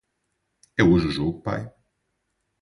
É 0.79 0.81
hoje 0.83 1.09
o 1.09 1.11
jogo 1.11 1.43
pai? 1.43 1.71